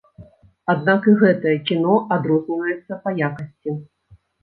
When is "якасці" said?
3.31-3.81